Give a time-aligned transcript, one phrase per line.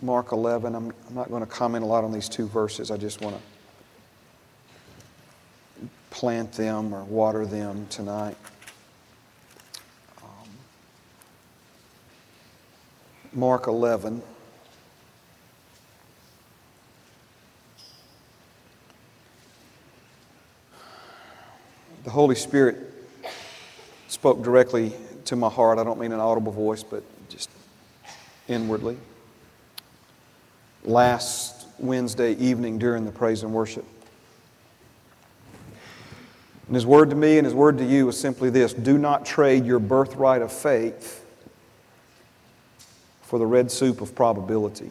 [0.00, 0.74] Mark 11.
[0.74, 2.90] I'm, I'm not going to comment a lot on these two verses.
[2.90, 3.42] I just want to
[6.10, 8.36] plant them or water them tonight.
[10.22, 10.48] Um,
[13.32, 14.22] Mark 11.
[22.04, 22.76] The Holy Spirit
[24.06, 24.92] spoke directly
[25.26, 25.78] to my heart.
[25.78, 27.50] I don't mean an audible voice, but just
[28.46, 28.96] inwardly.
[30.88, 33.84] Last Wednesday evening during the praise and worship.
[36.66, 39.26] And his word to me and his word to you is simply this do not
[39.26, 41.22] trade your birthright of faith
[43.20, 44.90] for the red soup of probability.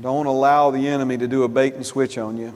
[0.00, 2.54] Don't allow the enemy to do a bait and switch on you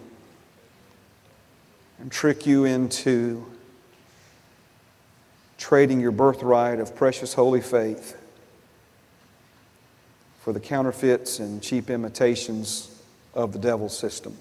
[2.00, 3.46] and trick you into
[5.58, 8.16] trading your birthright of precious holy faith
[10.42, 13.00] for the counterfeits and cheap imitations
[13.32, 14.36] of the devil's system.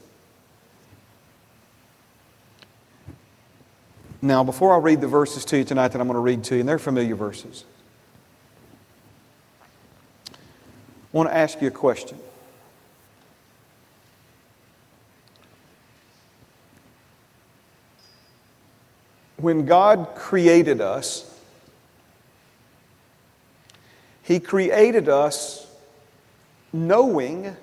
[4.19, 6.55] Now, before I read the verses to you tonight that I'm going to read to
[6.55, 7.65] you, and they're familiar verses,
[10.31, 10.37] I
[11.11, 12.17] want to ask you a question.
[19.37, 21.27] When God created us,
[24.23, 25.67] He created us
[26.73, 27.55] knowing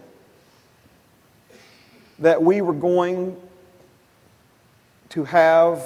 [2.19, 3.37] that we were going
[5.11, 5.83] to have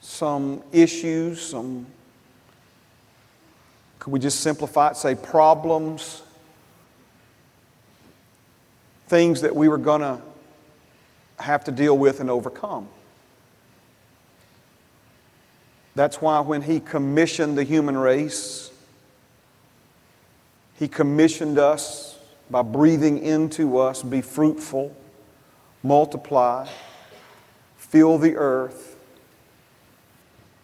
[0.00, 1.86] some issues, some,
[3.98, 6.22] could we just simplify it, say problems,
[9.08, 10.20] things that we were going to
[11.38, 12.88] have to deal with and overcome.
[15.94, 18.70] That's why when he commissioned the human race,
[20.78, 22.18] he commissioned us
[22.50, 24.94] by breathing into us be fruitful,
[25.82, 26.68] multiply,
[27.76, 28.96] fill the earth,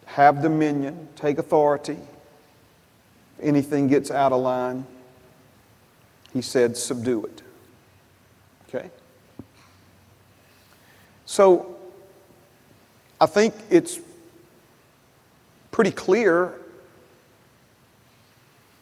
[0.05, 1.97] have dominion, take authority.
[3.37, 4.85] If anything gets out of line,
[6.33, 7.41] he said, subdue it.
[8.69, 8.89] Okay?
[11.25, 11.75] So,
[13.19, 13.99] I think it's
[15.71, 16.53] pretty clear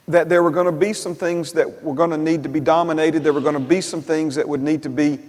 [0.07, 2.59] that there were going to be some things that were going to need to be
[2.59, 5.19] dominated, there were going to be some things that would need to be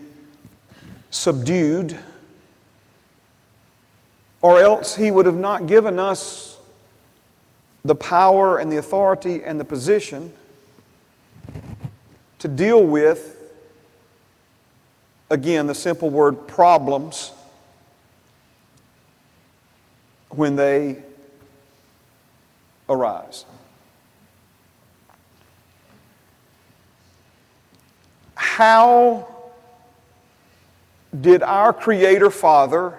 [1.10, 1.96] subdued
[4.44, 6.58] or else he would have not given us
[7.82, 10.30] the power and the authority and the position
[12.40, 13.38] to deal with,
[15.30, 17.32] again, the simple word problems
[20.28, 20.98] when they
[22.90, 23.46] arise.
[28.54, 29.26] How
[31.20, 32.96] did our Creator Father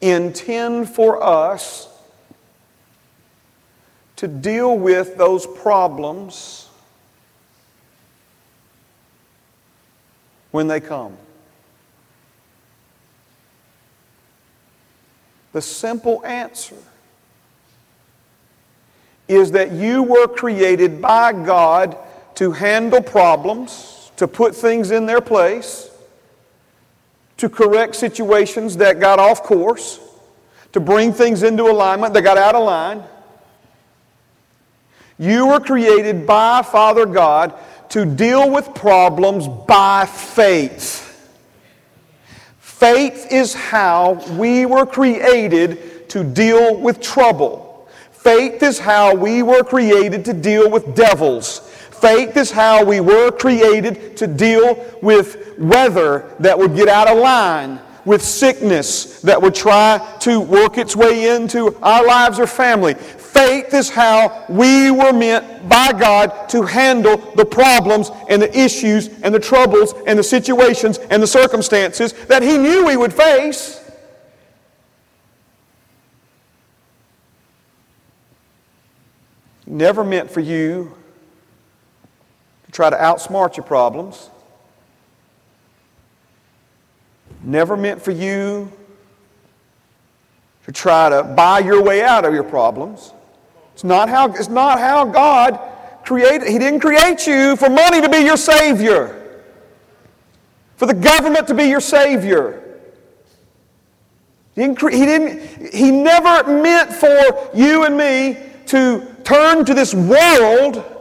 [0.00, 1.86] intend for us
[4.16, 6.70] to deal with those problems
[10.50, 11.14] when they come.
[15.52, 16.78] The simple answer
[19.28, 21.98] is that you were created by God
[22.38, 25.90] to handle problems, to put things in their place
[27.36, 29.98] to correct situations that got off course,
[30.72, 33.02] to bring things into alignment that got out of line.
[35.18, 37.54] You were created by Father God
[37.90, 41.04] to deal with problems by faith.
[42.60, 47.88] Faith is how we were created to deal with trouble.
[48.12, 51.67] Faith is how we were created to deal with devils.
[52.00, 57.18] Faith is how we were created to deal with weather that would get out of
[57.18, 62.94] line, with sickness that would try to work its way into our lives or family.
[62.94, 69.08] Faith is how we were meant by God to handle the problems and the issues
[69.22, 73.84] and the troubles and the situations and the circumstances that He knew we would face.
[79.66, 80.97] Never meant for you
[82.72, 84.30] try to outsmart your problems.
[87.42, 88.70] Never meant for you
[90.64, 93.12] to try to buy your way out of your problems.
[93.72, 95.58] It's not how, it's not how God
[96.04, 96.48] created.
[96.48, 99.42] He didn't create you for money to be your Savior,
[100.76, 102.64] for the government to be your Savior.
[104.54, 108.36] He didn't, he didn't, he never meant for you and me
[108.66, 110.97] to turn to this world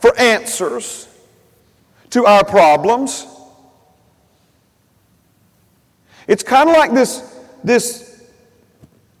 [0.00, 1.08] for answers
[2.10, 3.26] to our problems.
[6.26, 8.28] It's kind of like this, this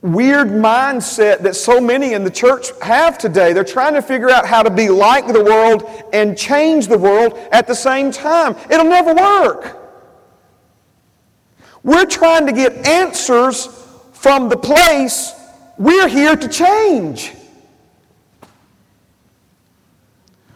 [0.02, 3.52] weird mindset that so many in the church have today.
[3.52, 7.38] They're trying to figure out how to be like the world and change the world
[7.52, 8.56] at the same time.
[8.70, 9.76] It'll never work.
[11.82, 13.66] We're trying to get answers
[14.12, 15.32] from the place
[15.78, 17.32] we're here to change.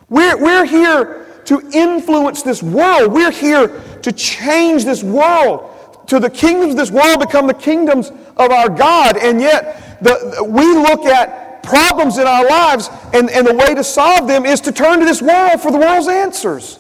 [0.09, 3.13] We're, we're here to influence this world.
[3.13, 3.69] We're here
[4.03, 5.71] to change this world.
[6.09, 9.17] To the kingdoms of this world become the kingdoms of our God.
[9.17, 13.83] And yet, the, we look at problems in our lives, and, and the way to
[13.83, 16.79] solve them is to turn to this world for the world's answers.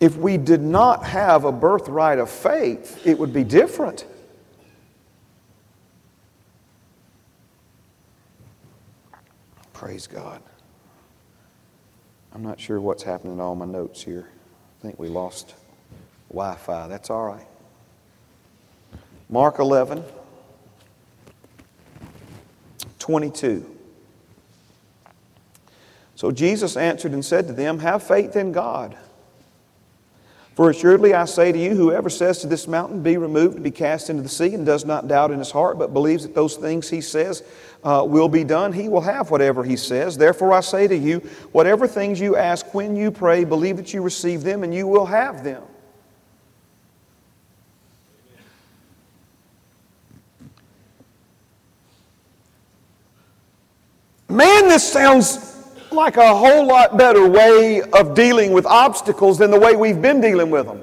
[0.00, 4.04] If we did not have a birthright of faith, it would be different.
[9.76, 10.40] Praise God.
[12.32, 14.26] I'm not sure what's happening to all my notes here.
[14.26, 15.54] I think we lost
[16.30, 16.88] Wi Fi.
[16.88, 17.46] That's all right.
[19.28, 20.02] Mark 11,
[22.98, 23.76] 22.
[26.14, 28.96] So Jesus answered and said to them, Have faith in God.
[30.56, 33.70] For assuredly I say to you, whoever says to this mountain, Be removed, and be
[33.70, 36.56] cast into the sea, and does not doubt in his heart, but believes that those
[36.56, 37.42] things he says
[37.84, 40.16] uh, will be done, he will have whatever he says.
[40.16, 41.18] Therefore I say to you,
[41.52, 45.04] whatever things you ask when you pray, believe that you receive them, and you will
[45.04, 45.62] have them.
[54.30, 55.55] Man, this sounds
[55.96, 60.20] like a whole lot better way of dealing with obstacles than the way we've been
[60.20, 60.82] dealing with them.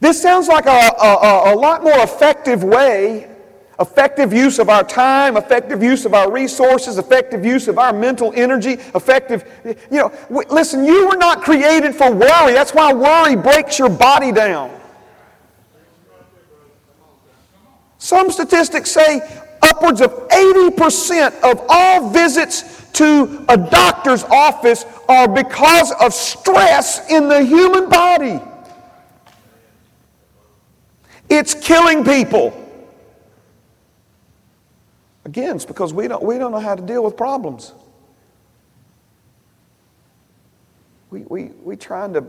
[0.00, 3.30] This sounds like a, a, a, lot more effective way,
[3.80, 8.32] effective use of our time, effective use of our resources, effective use of our mental
[8.34, 12.52] energy, effective, you know, listen, you were not created for worry.
[12.52, 14.70] That's why worry breaks your body down.
[17.98, 19.20] Some statistics say
[19.76, 27.28] upwards of 80% of all visits to a doctor's office are because of stress in
[27.28, 28.40] the human body.
[31.28, 32.62] It's killing people.
[35.24, 37.72] Again, it's because we don't, we don't know how to deal with problems.
[41.10, 42.24] We, we, we trying to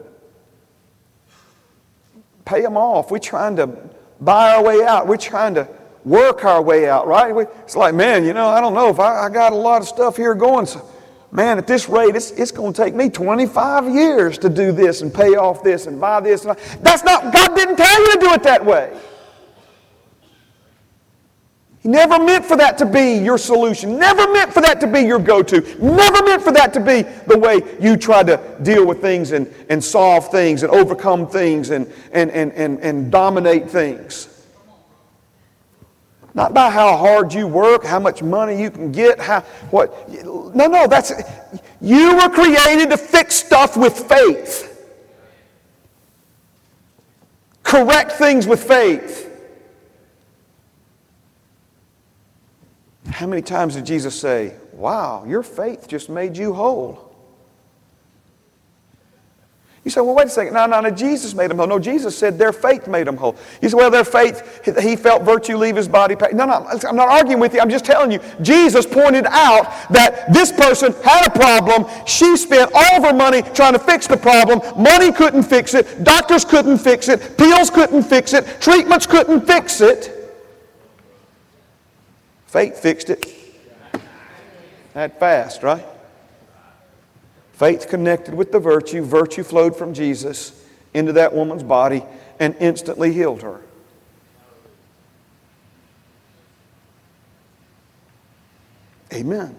[2.43, 3.11] pay them off.
[3.11, 3.67] We're trying to
[4.19, 5.07] buy our way out.
[5.07, 5.67] We're trying to
[6.07, 7.36] work our way out, right?
[7.63, 9.88] It's like, man, you know, I don't know if I, I got a lot of
[9.88, 10.65] stuff here going.
[10.65, 10.88] So,
[11.31, 15.01] man, at this rate, it's, it's going to take me 25 years to do this
[15.01, 16.45] and pay off this and buy this.
[16.45, 18.98] And That's not, God didn't tell you to do it that way.
[21.81, 24.00] He never meant for that to be your solution.
[24.00, 25.62] Never meant for that to be your go to.
[25.83, 29.53] Never meant for that to be the way you try to deal with things and,
[29.69, 34.37] and solve things and overcome things and, and, and, and, and dominate things.
[36.38, 39.42] Not by how hard you work, how much money you can get, how
[39.72, 41.12] what no no that's
[41.81, 44.95] you were created to fix stuff with faith.
[47.63, 49.24] Correct things with faith.
[53.10, 57.06] How many times did Jesus say, Wow, your faith just made you whole?
[59.88, 60.53] You say, well, wait a second.
[60.53, 60.91] No, no, no.
[60.91, 61.67] Jesus made them whole.
[61.67, 63.38] No, Jesus said their faith made them whole.
[63.62, 66.13] You say, well, their faith, he felt virtue leave his body.
[66.34, 67.62] No, no, I'm not arguing with you.
[67.62, 68.20] I'm just telling you.
[68.41, 71.86] Jesus pointed out that this person had a problem.
[72.06, 74.60] She spent all of her money trying to fix the problem.
[74.77, 76.03] Money couldn't fix it.
[76.03, 77.38] Doctors couldn't fix it.
[77.38, 78.60] Pills couldn't fix it.
[78.60, 80.12] Treatments couldn't fix it.
[82.48, 83.25] Faith fixed it.
[84.96, 85.86] That fast, right?
[87.57, 92.03] Faith connected with the virtue, virtue flowed from Jesus into that woman's body
[92.39, 93.61] and instantly healed her.
[99.11, 99.55] Amen.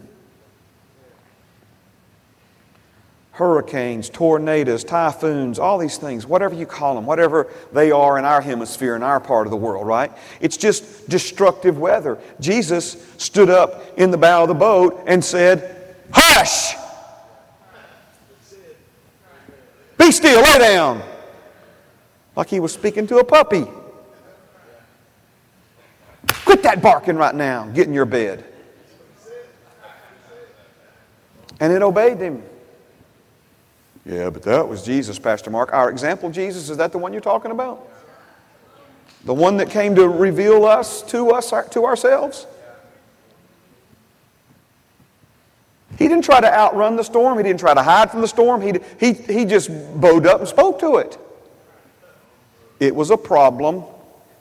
[3.33, 8.41] Hurricanes, tornadoes, typhoons, all these things, whatever you call them, whatever they are in our
[8.41, 10.13] hemisphere, in our part of the world, right?
[10.41, 12.17] It's just destructive weather.
[12.39, 16.77] Jesus stood up in the bow of the boat and said, Hush!
[19.99, 21.03] Be still, lay down.
[22.37, 23.67] Like he was speaking to a puppy.
[26.45, 27.67] Quit that barking right now.
[27.67, 28.45] Get in your bed.
[31.61, 32.43] And it obeyed him.
[34.07, 35.73] Yeah, but that was Jesus, Pastor Mark.
[35.73, 37.87] Our example, Jesus, is that the one you're talking about?
[39.25, 42.47] The one that came to reveal us to us to ourselves?
[45.99, 47.39] He didn't try to outrun the storm.
[47.39, 48.63] He didn't try to hide from the storm.
[48.63, 49.69] He, he, he just
[50.01, 51.19] bowed up and spoke to it.
[52.79, 53.83] It was a problem.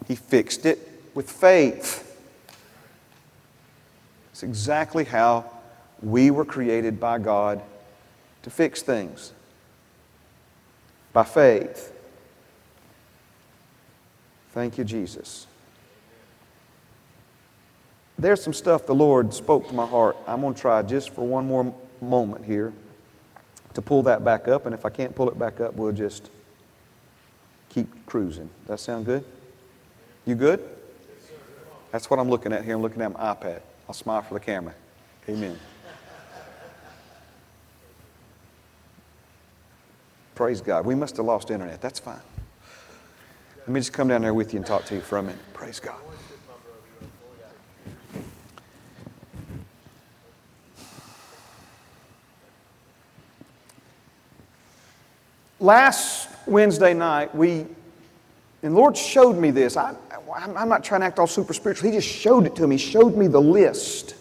[0.07, 0.79] He fixed it
[1.15, 2.03] with faith.
[4.31, 5.45] It's exactly how
[6.03, 7.63] we were created by God
[8.43, 9.33] to fix things
[11.11, 11.91] by faith.
[14.51, 15.47] Thank you, Jesus.
[18.19, 20.17] There's some stuff the Lord spoke to my heart.
[20.27, 22.73] I'm going to try just for one more moment here
[23.75, 26.31] to pull that back up, and if I can't pull it back up, we'll just
[27.69, 28.49] keep cruising.
[28.61, 29.23] Does That sound good?
[30.25, 30.67] You good?
[31.91, 32.75] That's what I'm looking at here.
[32.75, 33.61] I'm looking at my iPad.
[33.87, 34.73] I'll smile for the camera.
[35.29, 35.57] Amen.
[40.35, 40.85] Praise God.
[40.85, 41.81] We must have lost internet.
[41.81, 42.19] That's fine.
[43.59, 45.39] Let me just come down there with you and talk to you for a minute.
[45.53, 45.95] Praise God.
[55.59, 57.65] Last Wednesday night, we,
[58.63, 59.75] and Lord showed me this.
[59.75, 59.95] I,
[60.35, 61.89] I'm not trying to act all super spiritual.
[61.89, 62.77] He just showed it to me.
[62.77, 64.15] He showed me the list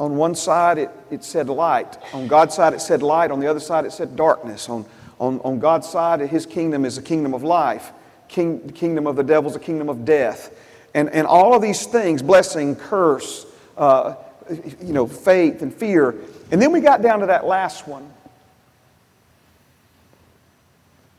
[0.00, 1.98] on one side, it, it said light.
[2.12, 3.30] On God's side, it said light.
[3.30, 4.68] On the other side, it said darkness.
[4.68, 4.84] On,
[5.20, 7.92] on, on God's side, His kingdom is a kingdom of life.
[8.28, 10.52] King, the kingdom of the devil is a kingdom of death.
[10.94, 14.16] And, and all of these things blessing, curse, uh,
[14.50, 16.16] you know, faith and fear.
[16.50, 18.10] And then we got down to that last one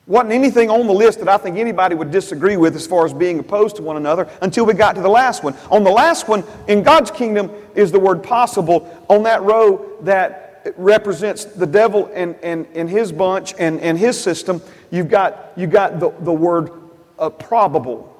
[0.07, 3.13] Wasn't anything on the list that I think anybody would disagree with as far as
[3.13, 5.55] being opposed to one another until we got to the last one.
[5.71, 9.03] On the last one, in God's kingdom, is the word possible.
[9.09, 14.21] On that row that represents the devil and, and, and his bunch and, and his
[14.21, 16.69] system, you've got, you've got the, the word
[17.17, 18.11] uh, probable.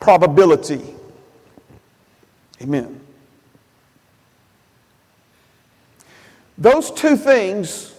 [0.00, 0.82] Probability.
[2.62, 2.98] Amen.
[6.56, 7.93] Those two things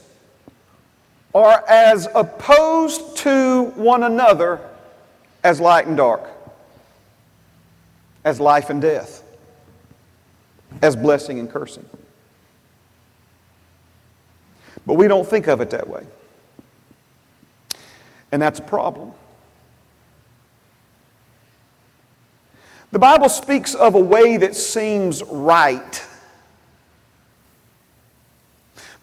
[1.36, 4.62] are as opposed to one another
[5.44, 6.24] as light and dark,
[8.24, 9.22] as life and death,
[10.82, 11.86] as blessing and cursing.
[14.86, 16.06] But we don't think of it that way.
[18.32, 19.12] And that's a problem.
[22.92, 26.02] The Bible speaks of a way that seems right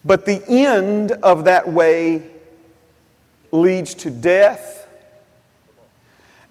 [0.05, 2.23] but the end of that way
[3.51, 4.87] leads to death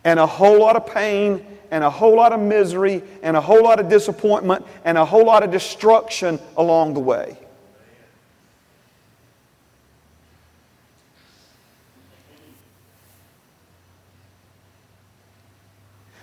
[0.05, 3.63] and a whole lot of pain and a whole lot of misery and a whole
[3.63, 7.37] lot of disappointment and a whole lot of destruction along the way.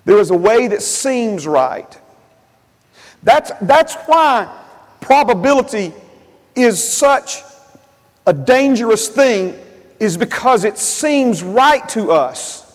[0.06, 2.00] There is a way that seems right.
[3.22, 4.52] That's, that's why
[5.02, 5.94] probability
[6.62, 7.44] is such
[8.26, 9.60] a dangerous thing
[10.00, 12.66] is because it seems right to us.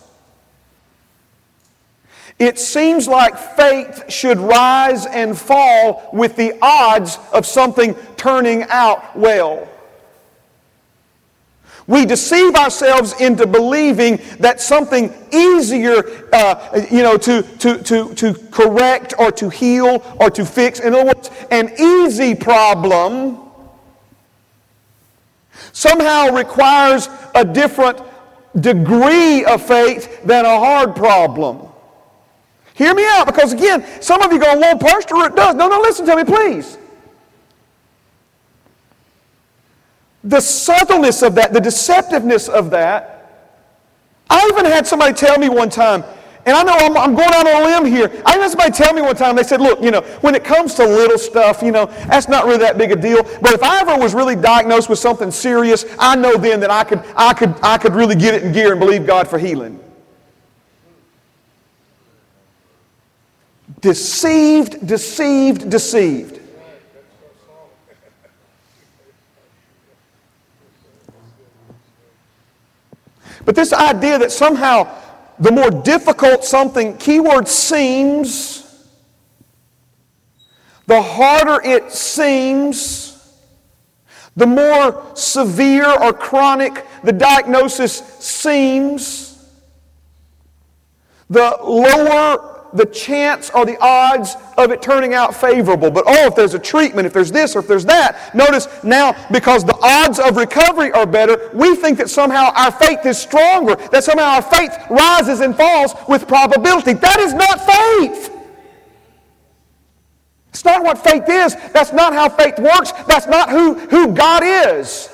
[2.39, 9.17] It seems like faith should rise and fall with the odds of something turning out
[9.17, 9.69] well.
[11.87, 18.35] We deceive ourselves into believing that something easier, uh, you know, to, to, to, to
[18.51, 20.81] correct or to heal or to fix.
[20.81, 23.44] In other words, an easy problem
[25.73, 28.01] somehow requires a different
[28.61, 31.69] degree of faith than a hard problem.
[32.75, 35.55] Hear me out, because again, some of you go, well, Pastor, it does.
[35.55, 36.79] No, no, listen to me, please.
[40.25, 43.11] The subtleness of that, the deceptiveness of that.
[44.31, 46.03] I even had somebody tell me one time,
[46.47, 48.23] and I know I'm, I'm, going out on a limb here.
[48.27, 50.75] I had somebody tell me one time, they said, look, you know, when it comes
[50.75, 53.23] to little stuff, you know, that's not really that big a deal.
[53.41, 56.85] But if I ever was really diagnosed with something serious, I know then that I
[56.85, 59.81] could, I could, I could really get it in gear and believe God for healing.
[63.81, 66.41] Deceived, deceived, deceived.
[73.45, 75.04] But this idea that somehow
[75.39, 78.61] the more difficult something, keyword seems,
[80.87, 83.11] the harder it seems,
[84.37, 89.49] the more severe or chronic the diagnosis seems,
[91.31, 95.91] the lower the chance or the odds of it turning out favorable.
[95.91, 99.17] But oh, if there's a treatment, if there's this or if there's that, notice now
[99.31, 103.77] because the odds of recovery are better, we think that somehow our faith is stronger,
[103.93, 106.95] that somehow our faith rises and falls with probability.
[106.95, 108.31] That is not faith.
[110.49, 111.57] It's not what faith is.
[111.73, 112.93] That's not how faith works.
[113.09, 115.11] That's not who, who God is.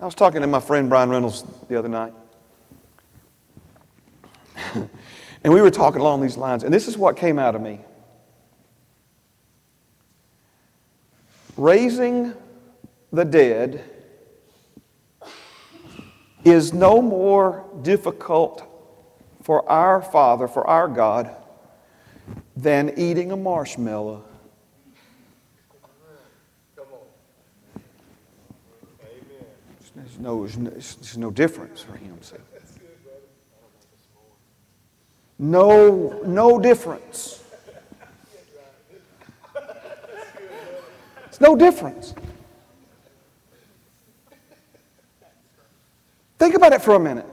[0.00, 2.12] I was talking to my friend Brian Reynolds the other night.
[4.74, 7.80] and we were talking along these lines, and this is what came out of me.
[11.56, 12.34] Raising
[13.12, 13.84] the dead
[16.44, 18.70] is no more difficult
[19.42, 21.34] for our Father, for our God,
[22.56, 24.24] than eating a marshmallow.
[29.94, 32.18] There's no, there's no difference for him.
[32.20, 32.36] See.
[35.38, 37.42] No, no difference.
[41.26, 42.14] It's no difference.
[46.38, 47.26] Think about it for a minute.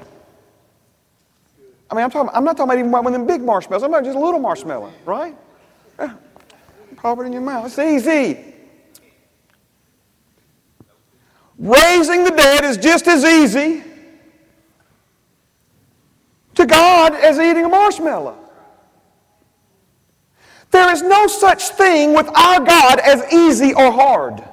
[1.89, 3.83] I mean, I'm, talking, I'm not talking about even one of them big marshmallows.
[3.83, 5.35] I'm talking just a little marshmallow, right?
[5.99, 6.13] Yeah.
[6.95, 7.65] Pop it in your mouth.
[7.65, 8.55] It's easy.
[11.59, 13.83] Raising the dead is just as easy
[16.81, 18.35] God as eating a marshmallow.
[20.71, 24.43] There is no such thing with our God as easy or hard.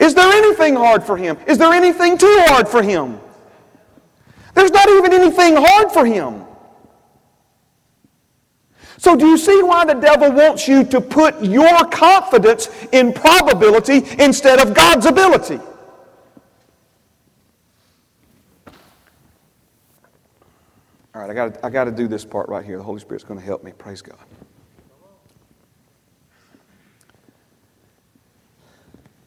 [0.00, 1.36] Is there anything hard for Him?
[1.46, 3.20] Is there anything too hard for Him?
[4.54, 6.44] There's not even anything hard for Him.
[8.98, 14.02] So, do you see why the devil wants you to put your confidence in probability
[14.18, 15.60] instead of God's ability?
[21.14, 22.78] All right, I got I got to do this part right here.
[22.78, 23.72] The Holy Spirit's going to help me.
[23.72, 24.18] Praise God.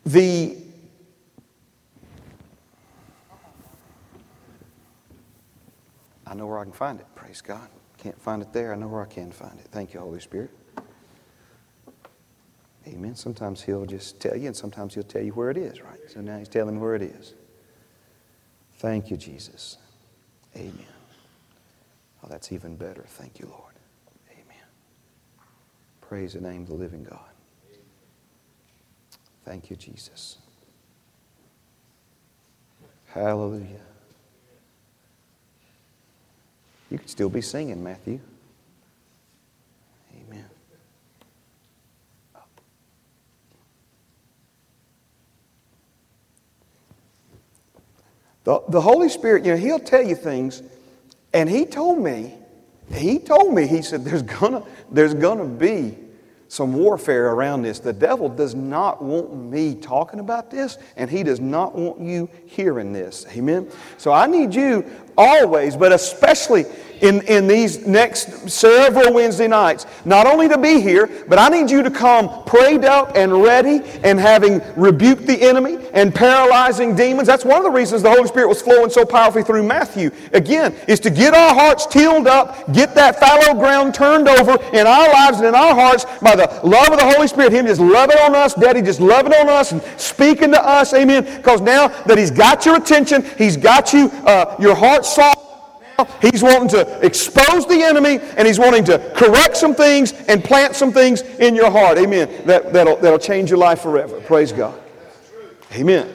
[0.06, 0.58] The
[6.28, 7.06] I know where I can find it.
[7.16, 7.70] Praise God.
[7.98, 8.74] Can't find it there.
[8.74, 9.68] I know where I can find it.
[9.72, 10.50] Thank you, Holy Spirit.
[12.88, 13.16] Amen.
[13.16, 16.00] Sometimes He'll just tell you, and sometimes He'll tell you where it is, right?
[16.08, 17.34] So now He's telling where it is.
[18.78, 19.78] Thank you, Jesus.
[20.56, 20.95] Amen.
[22.26, 23.06] Oh, that's even better.
[23.08, 23.74] Thank you, Lord.
[24.32, 24.64] Amen.
[26.02, 27.20] Praise the name of the living God.
[29.44, 30.38] Thank you, Jesus.
[33.06, 33.82] Hallelujah.
[36.90, 38.20] You could still be singing, Matthew.
[40.28, 40.46] Amen.
[48.46, 50.64] The, the Holy Spirit, you know, He'll tell you things
[51.36, 52.34] and he told me,
[52.94, 55.98] he told me, he said, there's gonna, there's gonna be
[56.48, 57.80] some warfare around this.
[57.80, 62.30] The devil does not want me talking about this, and he does not want you
[62.46, 63.26] hearing this.
[63.32, 63.70] Amen?
[63.98, 66.64] So I need you always, but especially
[67.02, 69.86] in, in these next several Wednesday nights.
[70.06, 73.82] Not only to be here, but I need you to come prayed up and ready
[74.04, 77.28] and having rebuked the enemy and paralyzing demons.
[77.28, 80.12] That's one of the reasons the Holy Spirit was flowing so powerfully through Matthew.
[80.34, 84.88] Again, is to get our hearts tilled up, get that fallow ground turned over in
[84.88, 87.52] our lives and in our hearts by the love of the Holy Spirit.
[87.52, 90.94] Him just loving on us, Daddy just loving on us and speaking to us.
[90.94, 91.24] Amen.
[91.38, 95.45] Because now that He's got your attention, He's got you, uh, your heart soft
[96.22, 100.76] He's wanting to expose the enemy and he's wanting to correct some things and plant
[100.76, 101.98] some things in your heart.
[101.98, 102.30] Amen.
[102.46, 104.20] That, that'll, that'll change your life forever.
[104.22, 104.82] Praise God.
[105.74, 106.14] Amen.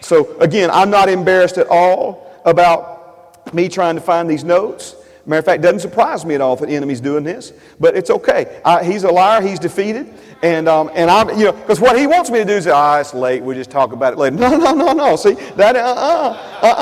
[0.00, 4.94] So, again, I'm not embarrassed at all about me trying to find these notes.
[5.26, 7.94] Matter of fact, it doesn't surprise me at all that the enemy's doing this, but
[7.94, 8.62] it's okay.
[8.64, 10.10] I, he's a liar, he's defeated.
[10.42, 12.96] And, um, and I'm, you know, because what he wants me to do is, ah,
[12.96, 14.36] oh, it's late, we'll just talk about it later.
[14.38, 15.16] No, no, no, no.
[15.16, 16.74] See, that, uh uh, uh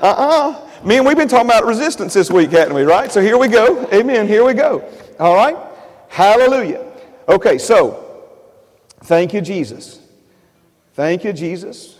[0.00, 0.65] uh, uh uh.
[0.84, 3.10] Me and we've been talking about resistance this week, haven't we, right?
[3.10, 3.88] So here we go.
[3.92, 4.28] Amen.
[4.28, 4.88] Here we go.
[5.18, 5.56] All right?
[6.08, 6.84] Hallelujah.
[7.28, 8.22] Okay, so
[9.04, 10.00] thank you, Jesus.
[10.94, 11.98] Thank you, Jesus.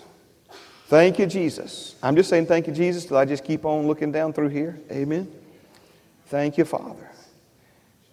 [0.87, 1.97] Thank you, Jesus.
[2.03, 4.79] I'm just saying thank you, Jesus, till I just keep on looking down through here.
[4.91, 5.31] Amen.
[6.27, 7.11] Thank you, Father.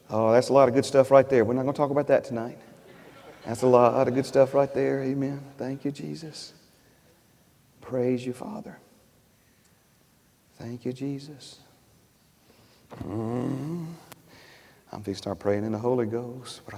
[0.10, 1.46] Oh, that's a lot of good stuff right there.
[1.46, 2.58] We're not going to talk about that tonight.
[3.46, 5.02] That's a lot of good stuff right there.
[5.04, 5.42] Amen.
[5.58, 6.54] Thank you, Jesus.
[7.82, 8.78] Praise you, Father.
[10.64, 11.60] Thank you, Jesus.
[13.04, 13.84] Mm-hmm.
[14.94, 16.62] I'm going to start praying in the Holy Ghost.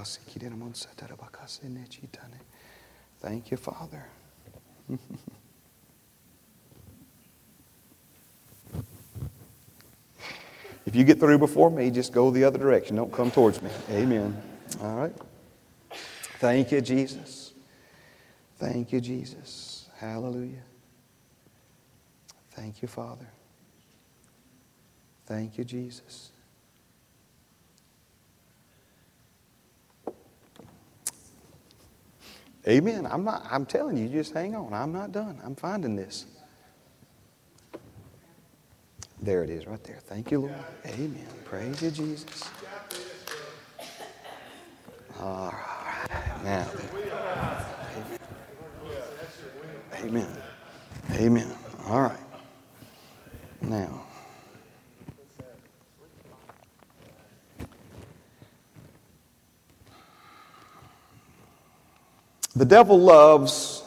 [3.21, 4.07] Thank you, Father.
[10.87, 12.95] if you get through before me, just go the other direction.
[12.95, 13.69] Don't come towards me.
[13.91, 14.35] Amen.
[14.81, 15.13] All right.
[16.39, 17.53] Thank you, Jesus.
[18.57, 19.89] Thank you, Jesus.
[19.97, 20.63] Hallelujah.
[22.49, 23.27] Thank you, Father.
[25.25, 26.31] Thank you, Jesus.
[32.67, 33.07] Amen.
[33.09, 34.73] I'm not, I'm telling you, just hang on.
[34.73, 35.39] I'm not done.
[35.43, 36.25] I'm finding this.
[39.21, 39.99] There it is right there.
[40.01, 40.55] Thank you, Lord.
[40.85, 41.27] Amen.
[41.45, 42.43] Praise you, Jesus.
[45.19, 46.43] All right.
[46.43, 46.69] Now.
[50.03, 50.27] Amen.
[51.13, 51.51] Amen.
[51.87, 52.19] All right.
[53.61, 54.05] Now.
[62.55, 63.83] The devil loves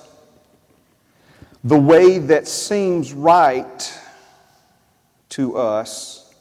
[1.65, 4.01] the way that seems right
[5.31, 6.35] to us,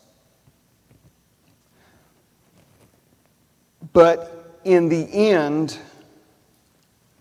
[3.93, 5.77] but in the end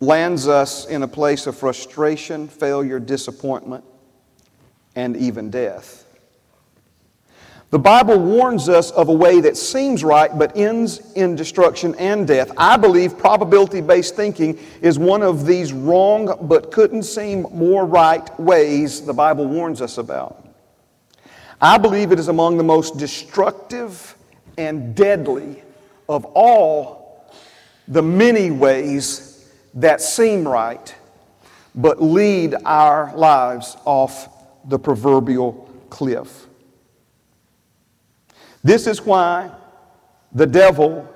[0.00, 3.84] lands us in a place of frustration, failure, disappointment,
[4.94, 6.05] and even death.
[7.70, 12.26] The Bible warns us of a way that seems right but ends in destruction and
[12.26, 12.52] death.
[12.56, 18.38] I believe probability based thinking is one of these wrong but couldn't seem more right
[18.38, 20.46] ways the Bible warns us about.
[21.60, 24.14] I believe it is among the most destructive
[24.56, 25.62] and deadly
[26.08, 27.32] of all
[27.88, 30.94] the many ways that seem right
[31.74, 34.28] but lead our lives off
[34.68, 36.45] the proverbial cliff.
[38.66, 39.52] This is why
[40.32, 41.08] the devil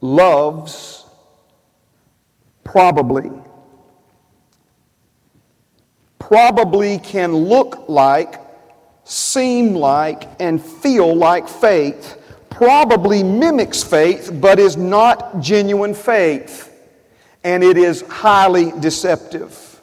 [0.00, 1.06] loves
[2.64, 3.30] probably.
[6.18, 8.40] Probably can look like,
[9.04, 12.20] seem like, and feel like faith.
[12.50, 16.76] Probably mimics faith, but is not genuine faith.
[17.44, 19.80] And it is highly deceptive.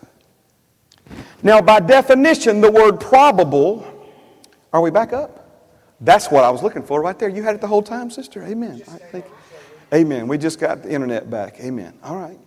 [1.42, 3.88] Now, by definition, the word probable,
[4.74, 5.43] are we back up?
[6.04, 7.30] That's what I was looking for right there.
[7.30, 8.44] You had it the whole time, sister?
[8.44, 8.82] Amen.
[9.14, 9.26] Right,
[9.94, 10.28] Amen.
[10.28, 11.60] We just got the internet back.
[11.62, 11.94] Amen.
[12.04, 12.38] All right.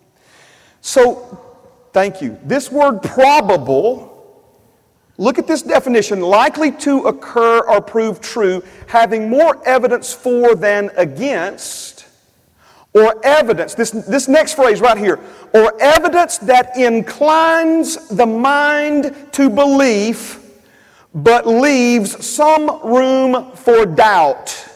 [0.82, 1.56] So,
[1.92, 2.38] thank you.
[2.44, 4.44] This word probable,
[5.16, 10.90] look at this definition likely to occur or prove true, having more evidence for than
[10.98, 12.06] against,
[12.92, 15.18] or evidence, this, this next phrase right here,
[15.54, 20.45] or evidence that inclines the mind to belief
[21.16, 24.68] but leaves some room for doubt.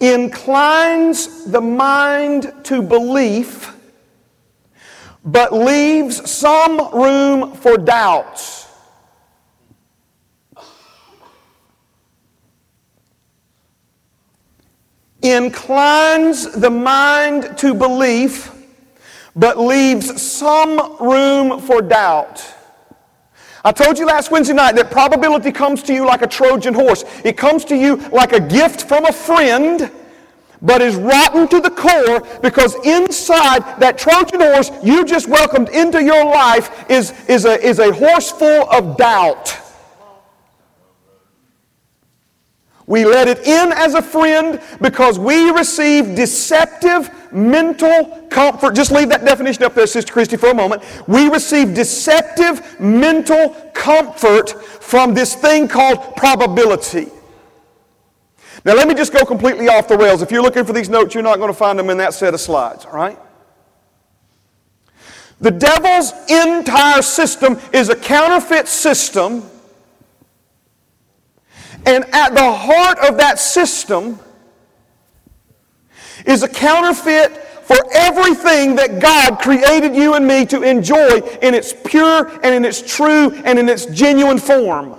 [0.00, 3.76] Inclines the mind to belief,
[5.24, 8.66] but leaves some room for doubt.
[15.22, 18.50] Inclines the mind to belief,
[19.36, 22.44] but leaves some room for doubt.
[23.66, 27.04] I told you last Wednesday night that probability comes to you like a Trojan horse.
[27.24, 29.90] It comes to you like a gift from a friend,
[30.60, 36.02] but is rotten to the core because inside that Trojan horse you just welcomed into
[36.02, 39.58] your life is, is, a, is a horse full of doubt.
[42.86, 48.74] We let it in as a friend because we receive deceptive mental comfort.
[48.74, 50.82] Just leave that definition up there, Sister Christy, for a moment.
[51.08, 54.50] We receive deceptive mental comfort
[54.82, 57.08] from this thing called probability.
[58.66, 60.22] Now, let me just go completely off the rails.
[60.22, 62.34] If you're looking for these notes, you're not going to find them in that set
[62.34, 63.18] of slides, all right?
[65.40, 69.50] The devil's entire system is a counterfeit system
[71.86, 74.18] and at the heart of that system
[76.26, 81.72] is a counterfeit for everything that God created you and me to enjoy in its
[81.72, 84.98] pure and in its true and in its genuine form.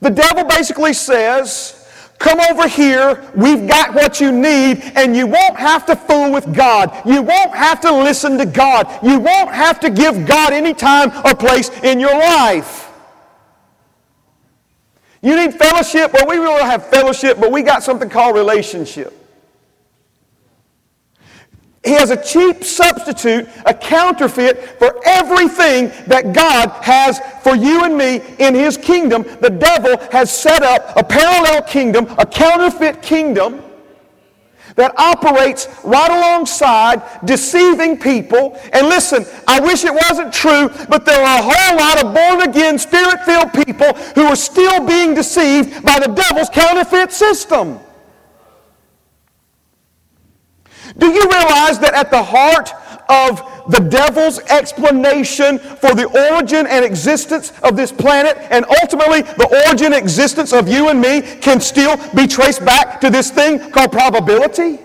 [0.00, 1.74] The devil basically says,
[2.18, 6.52] Come over here, we've got what you need, and you won't have to fool with
[6.52, 6.90] God.
[7.06, 8.88] You won't have to listen to God.
[9.04, 12.87] You won't have to give God any time or place in your life.
[15.22, 16.12] You need fellowship?
[16.12, 19.14] Well, we will have fellowship, but we got something called relationship.
[21.84, 27.96] He has a cheap substitute, a counterfeit for everything that God has for you and
[27.96, 29.22] me in His kingdom.
[29.40, 33.62] The devil has set up a parallel kingdom, a counterfeit kingdom
[34.78, 38.56] that operates right alongside deceiving people.
[38.72, 42.48] And listen, I wish it wasn't true, but there are a whole lot of born
[42.48, 47.80] again, spirit filled people who are still being deceived by the devil's counterfeit system.
[50.96, 52.72] Do you realize that at the heart
[53.08, 59.64] of the devil's explanation for the origin and existence of this planet and ultimately the
[59.66, 63.70] origin and existence of you and me can still be traced back to this thing
[63.70, 64.78] called probability?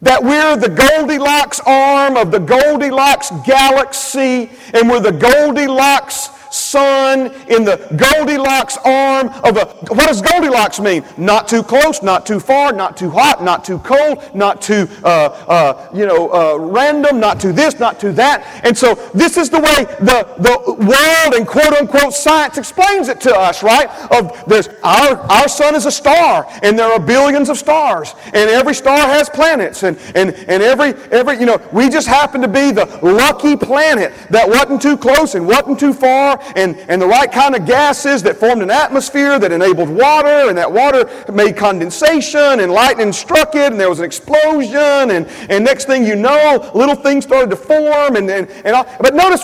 [0.00, 6.30] That we're the Goldilocks arm of the Goldilocks galaxy and we're the Goldilocks
[6.72, 9.66] sun in the Goldilocks arm of a.
[9.92, 11.04] What does Goldilocks mean?
[11.18, 15.28] Not too close, not too far, not too hot, not too cold, not too, uh,
[15.56, 18.60] uh, you know, uh, random, not too this, not too that.
[18.64, 23.20] And so this is the way the, the world and quote unquote science explains it
[23.22, 23.88] to us, right?
[24.10, 28.48] Of there's our, our sun is a star, and there are billions of stars, and
[28.50, 32.48] every star has planets, and, and, and every, every, you know, we just happen to
[32.48, 37.06] be the lucky planet that wasn't too close and wasn't too far and, and the
[37.06, 41.56] right kind of gases that formed an atmosphere that enabled water, and that water made
[41.56, 46.16] condensation, and lightning struck it, and there was an explosion, and, and next thing you
[46.16, 48.86] know, little things started to form, and, and, and all.
[49.00, 49.42] But notice,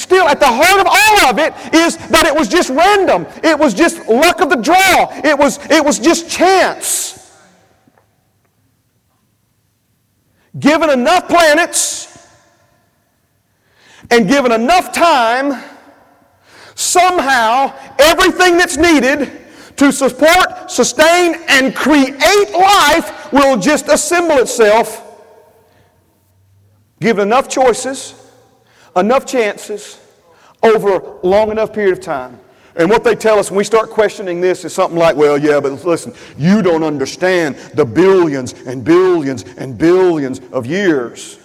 [0.00, 3.26] still at the heart of all of it is that it was just random.
[3.42, 5.10] It was just luck of the draw.
[5.24, 7.14] It was, it was just chance.
[10.58, 12.26] Given enough planets
[14.10, 15.62] and given enough time,
[16.78, 19.32] somehow everything that's needed
[19.76, 25.04] to support, sustain, and create life will just assemble itself.
[27.00, 28.14] Given enough choices,
[28.96, 30.00] enough chances,
[30.62, 32.38] over a long enough period of time.
[32.76, 35.58] And what they tell us when we start questioning this is something like, well, yeah,
[35.58, 41.38] but listen, you don't understand the billions and billions and billions of years.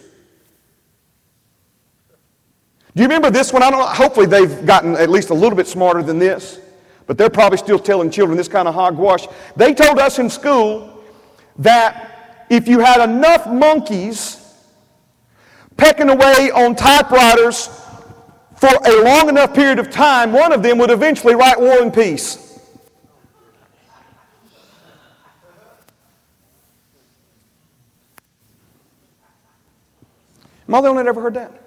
[2.96, 3.64] Do you remember this one?
[3.64, 3.88] I don't.
[3.88, 6.60] Hopefully, they've gotten at least a little bit smarter than this,
[7.08, 9.26] but they're probably still telling children this kind of hogwash.
[9.56, 11.04] They told us in school
[11.58, 14.40] that if you had enough monkeys
[15.76, 17.68] pecking away on typewriters
[18.58, 21.92] for a long enough period of time, one of them would eventually write War and
[21.92, 22.40] Peace.
[30.68, 31.63] Am I the only one that ever heard that?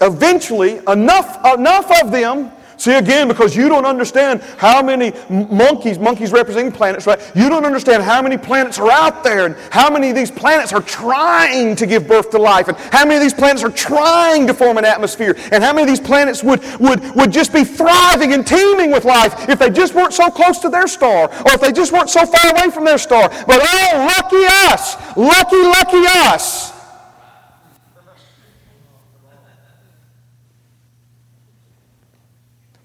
[0.00, 6.30] Eventually, enough, enough of them See again, because you don't understand how many monkeys, monkeys
[6.30, 7.18] representing planets, right?
[7.34, 10.74] You don't understand how many planets are out there and how many of these planets
[10.74, 14.46] are trying to give birth to life and how many of these planets are trying
[14.46, 17.64] to form an atmosphere and how many of these planets would, would, would just be
[17.64, 21.52] thriving and teeming with life if they just weren't so close to their star or
[21.52, 23.30] if they just weren't so far away from their star.
[23.46, 25.16] But oh, lucky us!
[25.16, 26.75] Lucky, lucky us!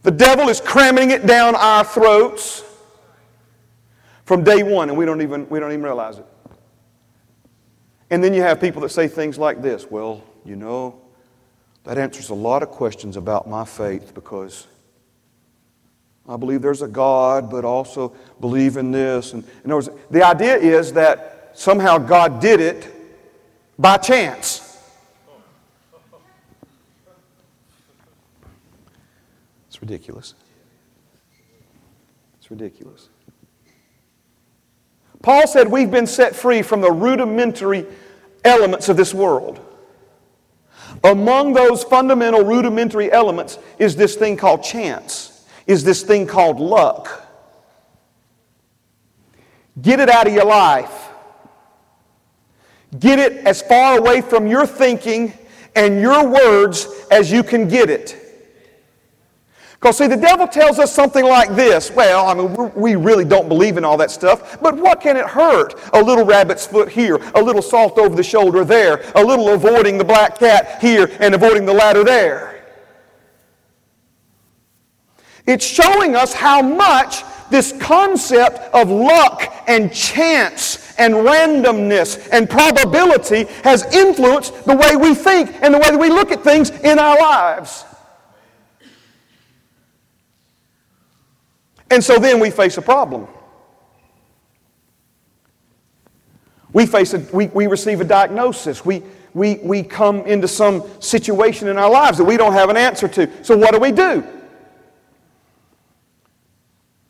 [0.03, 2.63] The devil is cramming it down our throats
[4.25, 6.25] from day one, and we don't even, we don't even realize it.
[8.09, 10.99] And then you have people that say things like this Well, you know,
[11.83, 14.67] that answers a lot of questions about my faith because
[16.27, 19.33] I believe there's a God, but also believe in this.
[19.33, 22.87] And in other words, the idea is that somehow God did it
[23.77, 24.70] by chance.
[29.81, 30.35] Ridiculous.
[32.37, 33.09] It's ridiculous.
[35.21, 37.85] Paul said we've been set free from the rudimentary
[38.43, 39.59] elements of this world.
[41.03, 47.27] Among those fundamental rudimentary elements is this thing called chance, is this thing called luck.
[49.81, 51.09] Get it out of your life.
[52.99, 55.33] Get it as far away from your thinking
[55.75, 58.20] and your words as you can get it.
[59.81, 61.89] Because, see, the devil tells us something like this.
[61.89, 65.25] Well, I mean, we really don't believe in all that stuff, but what can it
[65.25, 65.73] hurt?
[65.93, 69.97] A little rabbit's foot here, a little salt over the shoulder there, a little avoiding
[69.97, 72.63] the black cat here and avoiding the ladder there.
[75.47, 83.45] It's showing us how much this concept of luck and chance and randomness and probability
[83.63, 86.99] has influenced the way we think and the way that we look at things in
[86.99, 87.85] our lives.
[91.91, 93.27] And so then we face a problem.
[96.71, 98.85] We face a, we, we receive a diagnosis.
[98.85, 102.77] We, we, we come into some situation in our lives that we don't have an
[102.77, 103.43] answer to.
[103.43, 104.23] So, what do we do?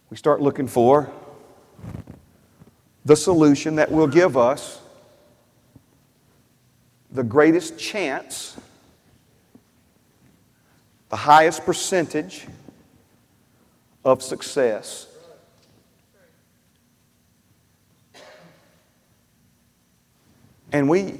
[0.09, 1.11] We start looking for
[3.05, 4.81] the solution that will give us
[7.11, 8.57] the greatest chance,
[11.09, 12.47] the highest percentage
[14.03, 15.07] of success.
[20.71, 21.19] And we,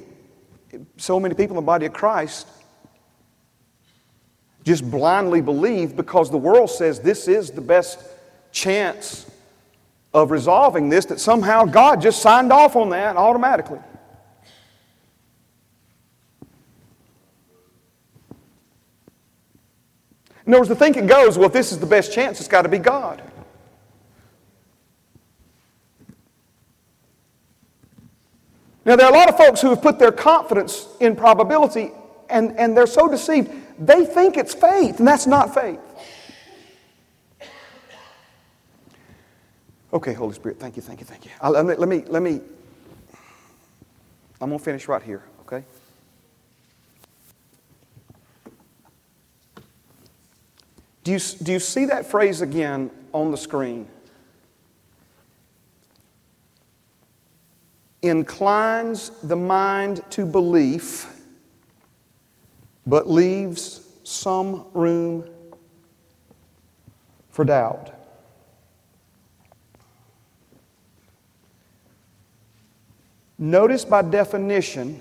[0.96, 2.46] so many people in the body of Christ,
[4.64, 7.98] just blindly believe because the world says this is the best
[8.52, 9.30] chance
[10.14, 13.80] of resolving this that somehow God just signed off on that automatically.
[20.46, 22.62] In other words, the thinking goes, well, if this is the best chance, it's got
[22.62, 23.22] to be God.
[28.84, 31.92] Now, there are a lot of folks who have put their confidence in probability
[32.28, 35.78] and, and they're so deceived, they think it's faith, and that's not faith.
[39.92, 41.30] Okay, Holy Spirit, thank you, thank you, thank you.
[41.40, 42.40] I'll, let, me, let me, let me,
[44.40, 45.62] I'm going to finish right here, okay?
[51.04, 53.88] Do you, do you see that phrase again on the screen?
[58.02, 61.22] Inclines the mind to belief,
[62.86, 65.28] but leaves some room
[67.30, 67.92] for doubt.
[73.38, 75.00] Notice by definition,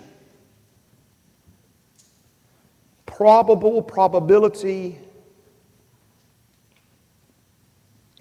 [3.06, 4.98] probable probability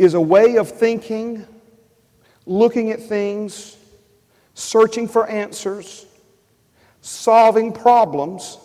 [0.00, 1.46] is a way of thinking,
[2.46, 3.76] looking at things,
[4.54, 6.06] searching for answers,
[7.02, 8.56] solving problems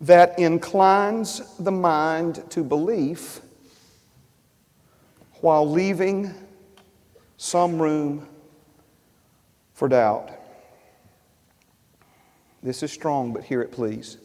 [0.00, 3.42] that inclines the mind to belief
[5.42, 6.32] while leaving
[7.36, 8.26] some room
[9.74, 10.30] for doubt.
[12.62, 14.16] This is strong, but hear it please.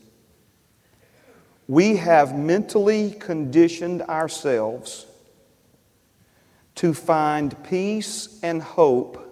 [1.70, 5.06] We have mentally conditioned ourselves
[6.74, 9.24] to find peace and hope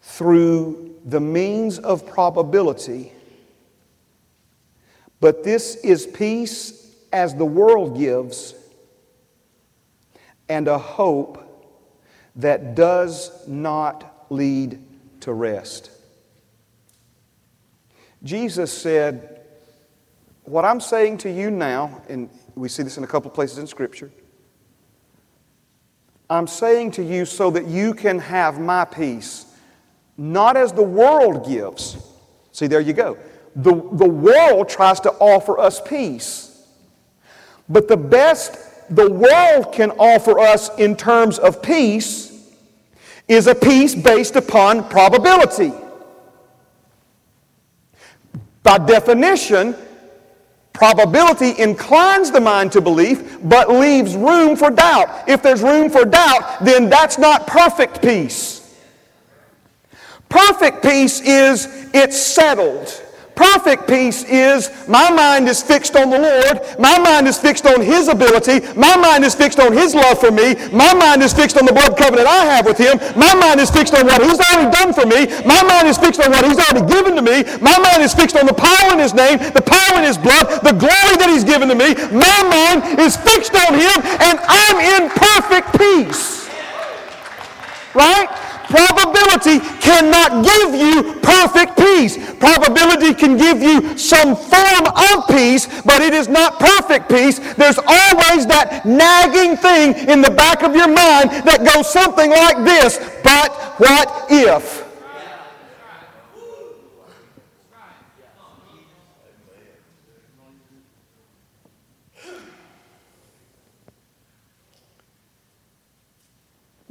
[0.00, 3.12] through the means of probability.
[5.18, 8.54] But this is peace as the world gives
[10.48, 11.40] and a hope
[12.36, 14.78] that does not lead
[15.22, 15.90] to rest.
[18.22, 19.33] Jesus said,
[20.44, 23.66] What I'm saying to you now, and we see this in a couple places in
[23.66, 24.10] Scripture,
[26.28, 29.46] I'm saying to you so that you can have my peace,
[30.16, 31.96] not as the world gives.
[32.52, 33.18] See, there you go.
[33.56, 36.66] The, the world tries to offer us peace.
[37.68, 38.58] But the best
[38.90, 42.30] the world can offer us in terms of peace
[43.28, 45.72] is a peace based upon probability.
[48.62, 49.74] By definition,
[50.74, 55.26] probability inclines the mind to belief but leaves room for doubt.
[55.26, 58.60] If there's room for doubt, then that's not perfect peace.
[60.28, 63.03] Perfect peace is it's settled.
[63.34, 66.60] Perfect peace is my mind is fixed on the Lord.
[66.78, 68.62] My mind is fixed on His ability.
[68.78, 70.54] My mind is fixed on His love for me.
[70.70, 72.96] My mind is fixed on the blood covenant I have with Him.
[73.18, 75.26] My mind is fixed on what He's already done for me.
[75.42, 77.42] My mind is fixed on what He's already given to me.
[77.58, 80.62] My mind is fixed on the power in His name, the power in His blood,
[80.62, 81.98] the glory that He's given to me.
[82.14, 86.46] My mind is fixed on Him, and I'm in perfect peace.
[87.94, 88.53] Right?
[88.68, 92.16] Probability cannot give you perfect peace.
[92.34, 97.38] Probability can give you some form of peace, but it is not perfect peace.
[97.54, 102.64] There's always that nagging thing in the back of your mind that goes something like
[102.64, 104.83] this But what if?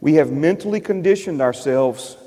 [0.03, 2.17] We have mentally conditioned ourselves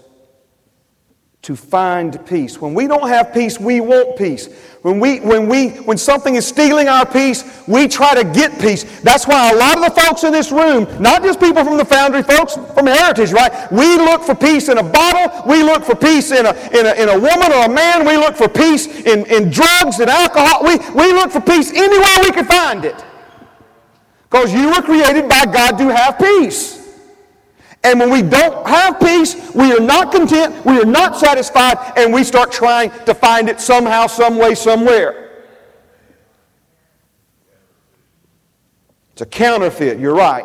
[1.43, 2.59] to find peace.
[2.59, 4.49] When we don't have peace, we want peace.
[4.81, 9.03] When, we, when, we, when something is stealing our peace, we try to get peace.
[9.03, 11.85] That's why a lot of the folks in this room, not just people from the
[11.85, 13.71] Foundry, folks from Heritage, right?
[13.71, 15.47] We look for peace in a bottle.
[15.47, 18.07] We look for peace in a, in a, in a woman or a man.
[18.07, 20.65] We look for peace in, in drugs and alcohol.
[20.65, 23.05] We, we look for peace anywhere we can find it.
[24.31, 26.76] Because you were created by God to have peace.
[27.87, 32.13] And when we don't have peace, we are not content, we are not satisfied, and
[32.13, 35.45] we start trying to find it somehow, some way, somewhere.
[39.13, 40.45] It's a counterfeit, you're right.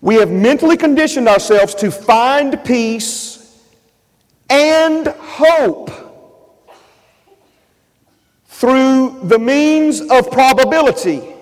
[0.00, 3.62] We have mentally conditioned ourselves to find peace
[4.48, 5.90] and hope
[8.46, 11.33] through the means of probability.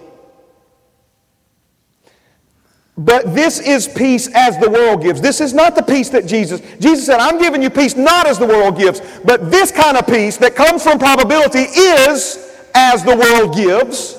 [2.97, 5.21] But this is peace as the world gives.
[5.21, 6.61] This is not the peace that Jesus.
[6.79, 10.07] Jesus said, I'm giving you peace not as the world gives, but this kind of
[10.07, 14.19] peace that comes from probability is as the world gives.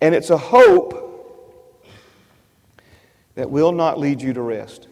[0.00, 1.86] And it's a hope
[3.36, 4.88] that will not lead you to rest.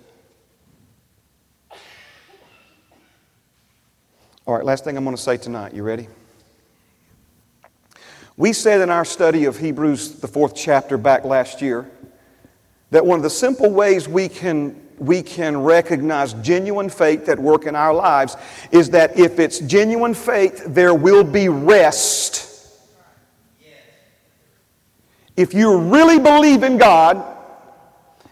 [4.46, 5.74] All right, last thing I'm going to say tonight.
[5.74, 6.08] You ready?
[8.40, 11.90] We said in our study of Hebrews, the fourth chapter, back last year,
[12.90, 17.66] that one of the simple ways we can, we can recognize genuine faith at work
[17.66, 18.38] in our lives
[18.72, 22.70] is that if it's genuine faith, there will be rest.
[25.36, 27.22] If you really believe in God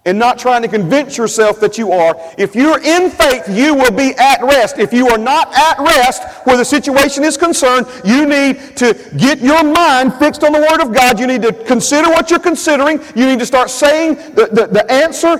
[0.05, 3.91] and not trying to convince yourself that you are, if you're in faith, you will
[3.91, 4.79] be at rest.
[4.79, 9.41] If you are not at rest where the situation is concerned, you need to get
[9.41, 11.19] your mind fixed on the Word of God.
[11.19, 13.01] You need to consider what you're considering.
[13.15, 15.39] You need to start saying the, the, the answer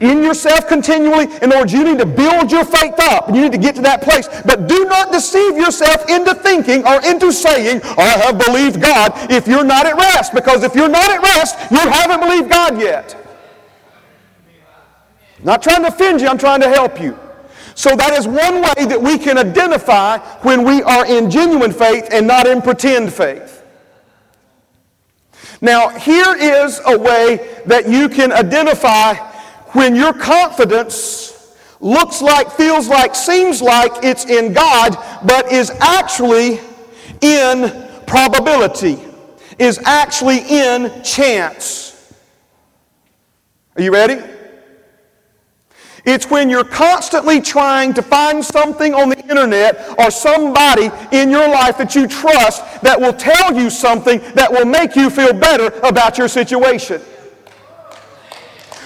[0.00, 1.24] in yourself continually.
[1.36, 3.28] In other words, you need to build your faith up.
[3.28, 4.28] You need to get to that place.
[4.44, 9.46] But do not deceive yourself into thinking or into saying, I have believed God, if
[9.46, 10.34] you're not at rest.
[10.34, 13.21] Because if you're not at rest, you haven't believed God yet.
[15.42, 17.18] Not trying to offend you, I'm trying to help you.
[17.74, 22.08] So that is one way that we can identify when we are in genuine faith
[22.12, 23.62] and not in pretend faith.
[25.60, 29.14] Now, here is a way that you can identify
[29.72, 36.60] when your confidence looks like, feels like, seems like it's in God, but is actually
[37.20, 38.98] in probability,
[39.58, 42.12] is actually in chance.
[43.76, 44.31] Are you ready?
[46.04, 51.48] It's when you're constantly trying to find something on the internet or somebody in your
[51.48, 55.66] life that you trust that will tell you something that will make you feel better
[55.86, 57.00] about your situation.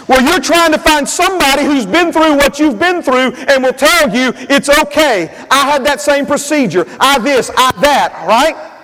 [0.07, 3.73] Where you're trying to find somebody who's been through what you've been through and will
[3.73, 5.35] tell you it's okay.
[5.51, 6.85] I had that same procedure.
[7.01, 8.76] I this, I that, right?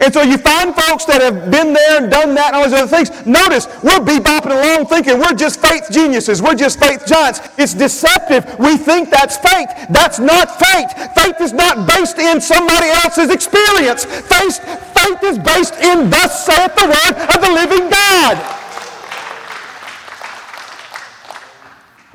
[0.00, 2.74] And so you find folks that have been there and done that and all these
[2.74, 3.10] other things.
[3.26, 6.42] Notice, we're bebopping along thinking we're just faith geniuses.
[6.42, 7.40] We're just faith giants.
[7.58, 8.58] It's deceptive.
[8.58, 9.68] We think that's faith.
[9.90, 10.90] That's not faith.
[11.14, 14.04] Faith is not based in somebody else's experience.
[14.04, 14.58] Faith,
[14.94, 18.63] faith is based in thus saith the word of the living God.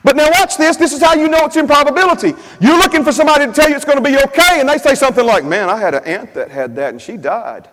[0.04, 0.78] But now watch this.
[0.78, 2.34] This is how you know it's improbability.
[2.62, 4.96] You're looking for somebody to tell you it's going to be okay, and they say
[4.96, 7.70] something like, Man, I had an aunt that had that and she died.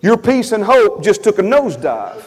[0.00, 2.22] Your peace and hope just took a nosedive.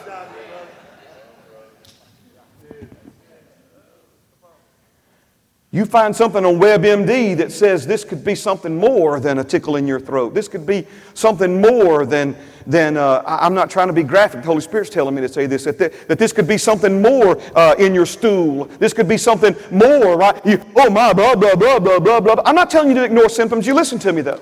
[5.71, 9.75] You find something on WebMD that says this could be something more than a tickle
[9.75, 10.33] in your throat.
[10.33, 12.35] This could be something more than,
[12.69, 14.41] than uh, I'm not trying to be graphic.
[14.41, 17.41] The Holy Spirit's telling me to say this, that, that this could be something more
[17.55, 18.65] uh, in your stool.
[18.77, 20.39] This could be something more, right?
[20.45, 22.35] You, oh my, blah, blah, blah, blah, blah, blah.
[22.45, 23.65] I'm not telling you to ignore symptoms.
[23.65, 24.39] You listen to me, though.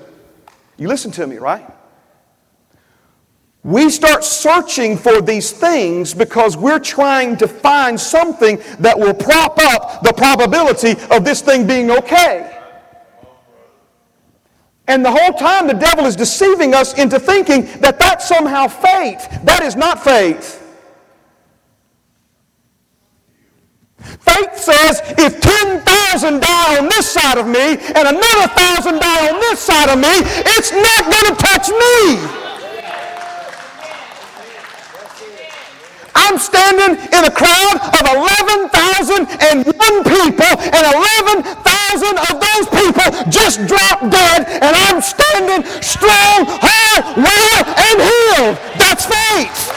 [0.76, 1.66] You listen to me, right?
[3.64, 9.58] We start searching for these things because we're trying to find something that will prop
[9.58, 12.57] up the probability of this thing being okay.
[14.88, 19.28] And the whole time the devil is deceiving us into thinking that that's somehow faith.
[19.44, 20.64] That is not faith.
[23.98, 29.40] Faith says if 10,000 die on this side of me and another 1,000 die on
[29.40, 30.08] this side of me,
[30.56, 32.47] it's not going to touch me.
[36.18, 40.84] I'm standing in a crowd of 11,001 people, and
[41.38, 41.54] 11,000
[42.26, 48.56] of those people just dropped dead, and I'm standing strong, high, well, and healed.
[48.78, 49.70] That's faith.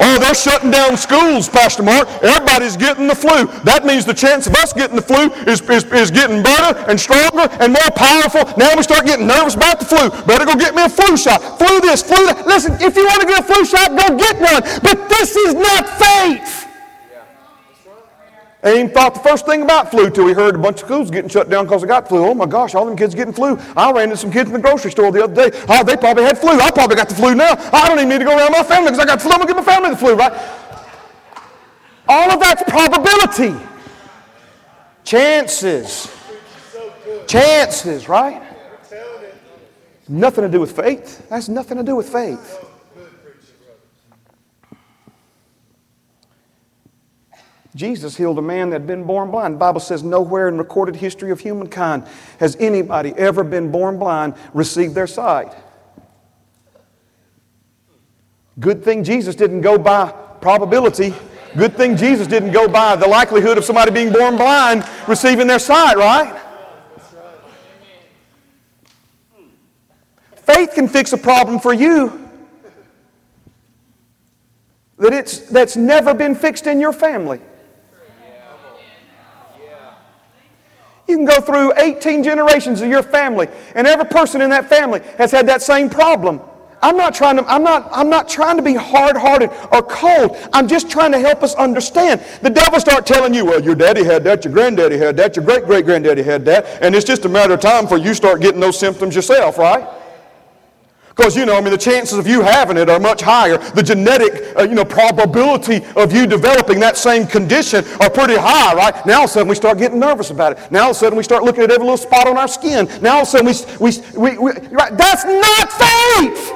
[0.00, 2.08] Oh, they're shutting down schools, Pastor Mark.
[2.22, 3.44] Everybody's getting the flu.
[3.64, 6.98] That means the chance of us getting the flu is, is, is getting better and
[6.98, 8.48] stronger and more powerful.
[8.56, 10.08] Now we start getting nervous about the flu.
[10.24, 11.58] Better go get me a flu shot.
[11.58, 12.46] Flu this, flu that.
[12.46, 14.62] Listen, if you want to get a flu shot, go get one.
[14.80, 16.69] But this is not faith.
[18.62, 21.10] They ain't thought the first thing about flu till we heard a bunch of schools
[21.10, 22.26] getting shut down because they got flu.
[22.26, 23.58] Oh my gosh, all them kids getting flu.
[23.74, 25.58] I ran into some kids in the grocery store the other day.
[25.66, 26.50] Oh, they probably had flu.
[26.50, 27.52] I probably got the flu now.
[27.72, 29.30] I don't even need to go around my family because I got flu.
[29.30, 30.32] I'm going to give my family the flu, right?
[32.06, 33.54] All of that's probability.
[35.04, 36.12] Chances.
[37.26, 38.42] Chances, right?
[40.06, 41.26] Nothing to do with faith.
[41.30, 42.69] That's nothing to do with faith.
[47.74, 49.54] Jesus healed a man that had been born blind.
[49.54, 52.04] The Bible says nowhere in recorded history of humankind
[52.40, 55.54] has anybody ever been born blind received their sight.
[58.58, 60.10] Good thing Jesus didn't go by
[60.40, 61.14] probability.
[61.56, 65.58] Good thing Jesus didn't go by the likelihood of somebody being born blind receiving their
[65.58, 66.40] sight, right?
[70.34, 72.28] Faith can fix a problem for you
[74.98, 77.40] that it's, that's never been fixed in your family.
[81.10, 85.00] You can go through 18 generations of your family, and every person in that family
[85.18, 86.40] has had that same problem.
[86.82, 90.36] I'm not trying to, I'm not, I'm not trying to be hard-hearted or cold.
[90.52, 92.22] I'm just trying to help us understand.
[92.42, 95.44] The devil start telling you, well, your daddy had that, your granddaddy had that, your
[95.44, 98.78] great-great-granddaddy had that, and it's just a matter of time for you start getting those
[98.78, 99.86] symptoms yourself, right?
[101.20, 103.58] Because, you know, I mean, the chances of you having it are much higher.
[103.58, 108.72] The genetic, uh, you know, probability of you developing that same condition are pretty high,
[108.74, 109.04] right?
[109.04, 110.72] Now all of a sudden we start getting nervous about it.
[110.72, 112.88] Now all of a sudden we start looking at every little spot on our skin.
[113.02, 113.46] Now all of a sudden
[113.78, 114.96] we, we, we, we right?
[114.96, 116.54] That's not faith.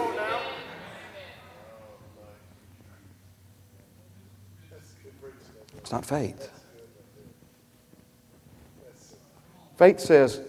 [5.76, 6.50] It's not faith.
[9.76, 10.40] Faith says,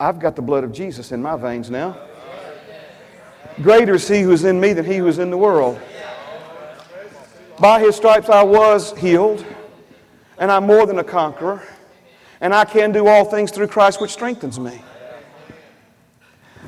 [0.00, 1.96] I've got the blood of Jesus in my veins now.
[3.62, 5.80] Greater is he who is in me than he who is in the world.
[7.58, 9.44] By his stripes I was healed,
[10.38, 11.62] and I'm more than a conqueror,
[12.40, 14.82] and I can do all things through Christ which strengthens me.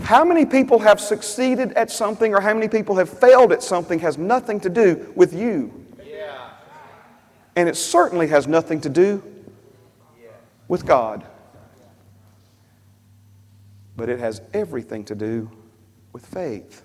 [0.02, 3.98] How many people have succeeded at something or how many people have failed at something
[3.98, 5.86] has nothing to do with you.
[7.56, 9.20] And it certainly has nothing to do
[10.68, 11.26] with God.
[13.96, 15.50] But it has everything to do
[16.12, 16.82] with faith.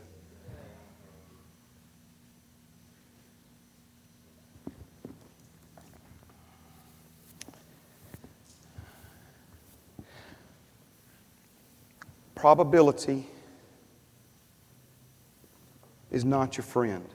[12.36, 13.26] Probability
[16.11, 17.07] is not your friend.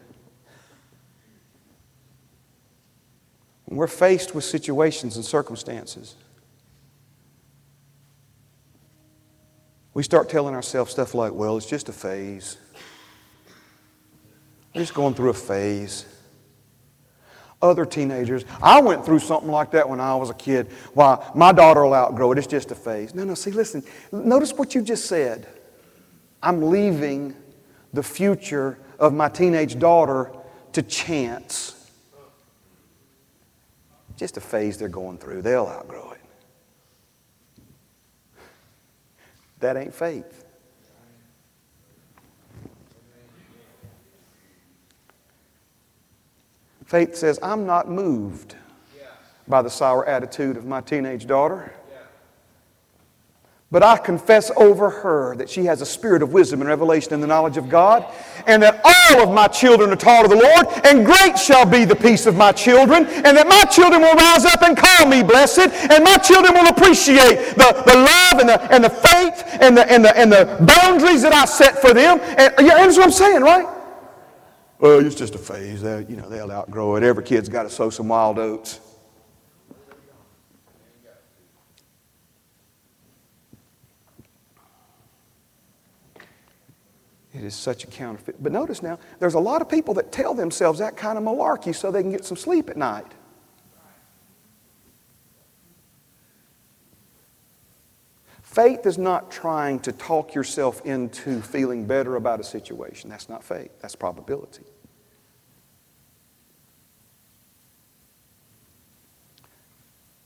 [3.67, 6.17] When we're faced with situations and circumstances,
[9.99, 12.57] we start telling ourselves stuff like, well, it's just a phase.
[14.73, 16.07] We're just going through a phase.
[17.61, 20.69] Other teenagers, I went through something like that when I was a kid.
[20.95, 22.39] Why, my daughter will outgrow it.
[22.39, 23.13] It's just a phase.
[23.13, 23.83] No, no, see, listen.
[24.13, 25.49] Notice what you just said.
[26.45, 27.35] I'm leaving
[27.93, 30.31] the future of my teenage daughter
[30.75, 31.91] to chance.
[34.17, 35.43] Just a phase they're going through.
[35.43, 36.18] They'll outgrow it.
[39.61, 40.45] That ain't faith.
[46.85, 48.55] Faith says, I'm not moved
[49.47, 51.73] by the sour attitude of my teenage daughter.
[53.71, 57.21] But I confess over her that she has a spirit of wisdom and revelation in
[57.21, 58.07] the knowledge of God,
[58.47, 61.85] and that all of my children are taught of the Lord, and great shall be
[61.85, 65.23] the peace of my children, and that my children will rise up and call me
[65.23, 68.89] blessed, and my children will appreciate the, the love and the, and the
[69.61, 72.21] and the, and, the, and the boundaries that I set for them.
[72.21, 73.67] And you understand what I'm saying, right?
[74.79, 75.83] Well, it's just a phase.
[75.83, 77.03] They're, you know, they'll outgrow it.
[77.03, 78.81] Every kid's got to sow some wild oats.
[87.35, 88.43] It is such a counterfeit.
[88.43, 91.75] But notice now, there's a lot of people that tell themselves that kind of malarkey
[91.75, 93.07] so they can get some sleep at night.
[98.59, 103.09] Faith is not trying to talk yourself into feeling better about a situation.
[103.09, 104.65] That's not faith, that's probability.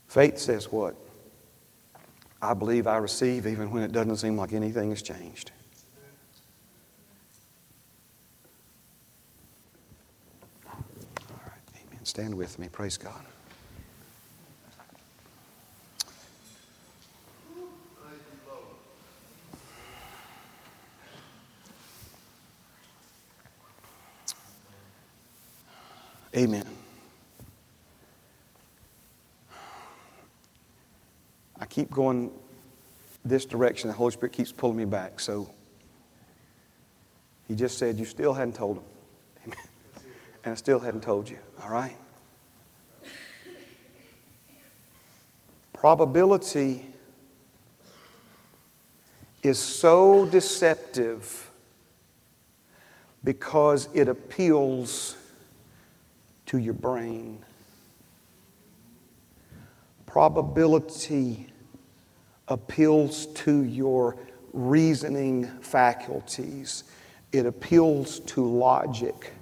[0.07, 0.97] Faith says what?
[2.41, 5.51] I believe I receive even when it doesn't seem like anything has changed.
[10.70, 10.83] All
[11.28, 12.05] right, amen.
[12.05, 12.70] Stand with me.
[12.70, 13.26] Praise God.
[26.35, 26.64] Amen.
[31.61, 32.30] I keep going
[33.24, 33.89] this direction.
[33.89, 35.20] The Holy Spirit keeps pulling me back.
[35.20, 35.51] So
[37.47, 39.53] he just said, You still hadn't told him.
[40.45, 41.39] And I still hadn't told you.
[41.62, 41.97] All right?
[45.72, 46.85] Probability
[49.45, 51.49] is so deceptive
[53.22, 55.16] because it appeals
[56.53, 57.38] to your brain.
[60.05, 61.46] Probability
[62.46, 64.18] appeals to your
[64.53, 66.84] reasoning faculties,
[67.32, 69.32] it appeals to logic.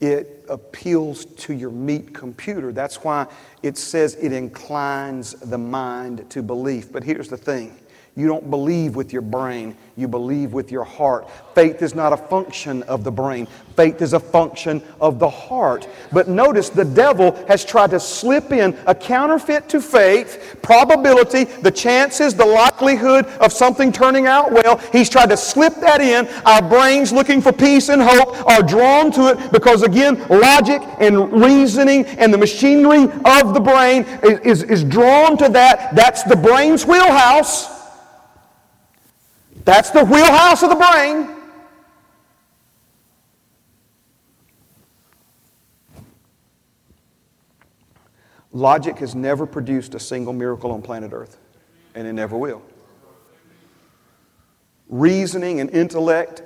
[0.00, 2.72] It appeals to your meat computer.
[2.72, 3.28] That's why
[3.62, 6.90] it says it inclines the mind to belief.
[6.90, 7.78] But here's the thing
[8.14, 11.30] you don't believe with your brain, you believe with your heart.
[11.54, 15.88] Faith is not a function of the brain, faith is a function of the heart.
[16.12, 21.70] But notice the devil has tried to slip in a counterfeit to faith, probability, the
[21.70, 24.76] chances, the likelihood of something turning out well.
[24.92, 26.28] He's tried to slip that in.
[26.44, 31.32] Our brains, looking for peace and hope, are drawn to it because, again, logic and
[31.32, 35.96] reasoning and the machinery of the brain is, is, is drawn to that.
[35.96, 37.71] That's the brain's wheelhouse.
[39.64, 41.28] That's the wheelhouse of the brain.
[48.52, 51.38] Logic has never produced a single miracle on planet Earth,
[51.94, 52.62] and it never will.
[54.88, 56.42] Reasoning and intellect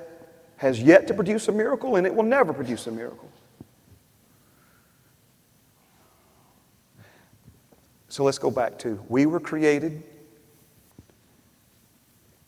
[0.55, 3.29] has yet to produce a miracle, and it will never produce a miracle.
[8.07, 10.03] So let's go back to we were created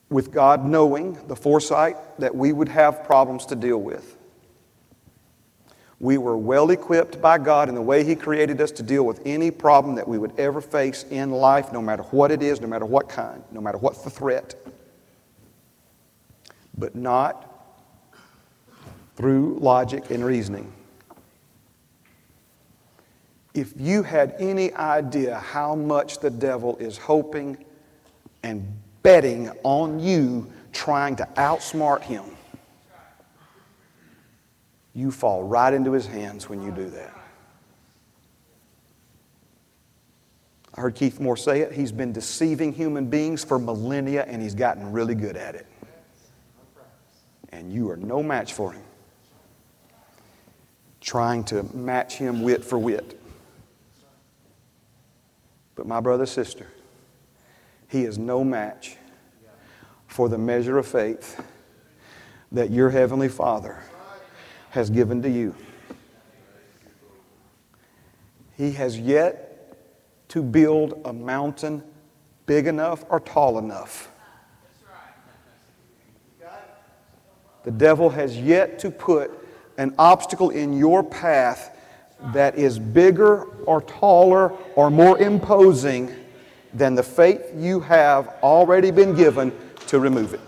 [0.10, 4.18] with God knowing the foresight that we would have problems to deal with.
[6.00, 9.22] We were well equipped by God in the way He created us to deal with
[9.26, 12.68] any problem that we would ever face in life, no matter what it is, no
[12.68, 14.56] matter what kind, no matter what the threat.
[16.78, 17.46] But not
[19.18, 20.72] through logic and reasoning.
[23.54, 27.66] If you had any idea how much the devil is hoping
[28.42, 32.24] and betting on you trying to outsmart him.
[34.94, 37.16] You fall right into his hands when you do that.
[40.76, 41.74] I heard Keith Moore say it.
[41.74, 45.68] He's been deceiving human beings for millennia and he's gotten really good at it.
[47.50, 48.84] And you are no match for him.
[51.02, 53.20] Trying to match him wit for wit.
[55.76, 56.68] But my brother, sister,
[57.90, 58.98] he is no match
[60.08, 61.44] for the measure of faith
[62.52, 63.84] that your Heavenly Father
[64.70, 65.56] has given to you.
[68.56, 69.78] He has yet
[70.30, 71.84] to build a mountain
[72.46, 74.12] big enough or tall enough.
[77.64, 79.32] The devil has yet to put
[79.78, 81.76] an obstacle in your path
[82.34, 86.14] that is bigger or taller or more imposing
[86.74, 89.52] than the faith you have already been given
[89.88, 90.42] to remove it.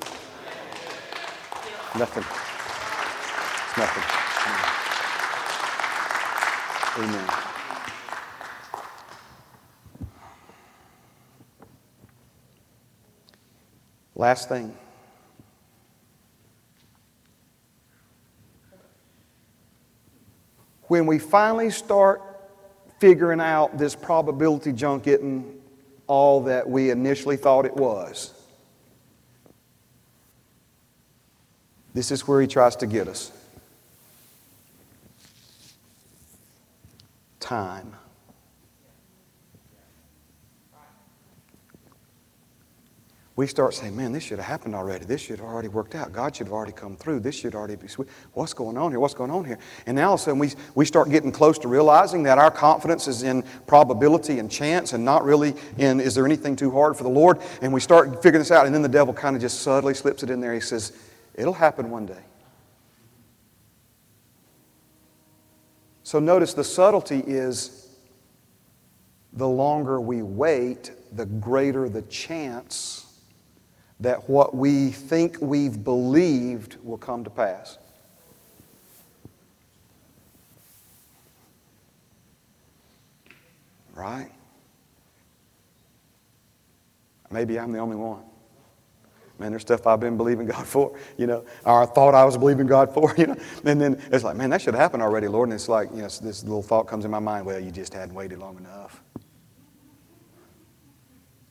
[1.97, 2.23] Nothing.
[3.67, 4.21] It's nothing.
[7.03, 7.29] Amen.
[14.15, 14.75] Last thing.
[20.87, 22.21] When we finally start
[22.99, 25.60] figuring out this probability junk getting
[26.11, 28.33] all that we initially thought it was.
[31.93, 33.31] This is where he tries to get us.
[37.39, 37.93] Time.
[43.37, 45.05] We start saying, man, this should have happened already.
[45.05, 46.11] This should have already worked out.
[46.11, 47.21] God should have already come through.
[47.21, 48.09] This should already be sweet.
[48.33, 48.99] What's going on here?
[48.99, 49.57] What's going on here?
[49.85, 52.51] And now all of a sudden we, we start getting close to realizing that our
[52.51, 56.97] confidence is in probability and chance and not really in is there anything too hard
[56.97, 57.39] for the Lord?
[57.61, 58.65] And we start figuring this out.
[58.65, 60.53] And then the devil kind of just subtly slips it in there.
[60.53, 60.91] He says,
[61.33, 62.23] it'll happen one day.
[66.03, 67.95] So notice the subtlety is
[69.31, 73.07] the longer we wait, the greater the chance
[74.01, 77.77] that what we think we've believed will come to pass.
[83.93, 84.31] Right?
[87.29, 88.23] Maybe I'm the only one.
[89.37, 92.37] Man, there's stuff I've been believing God for, you know, or I thought I was
[92.37, 93.37] believing God for, you know.
[93.65, 95.49] And then it's like, man, that should happen already, Lord.
[95.49, 97.93] And it's like, you know, this little thought comes in my mind, well, you just
[97.93, 99.01] hadn't waited long enough.